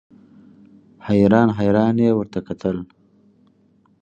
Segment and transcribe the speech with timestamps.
[1.07, 2.77] حیران حیران یې ورته کتل.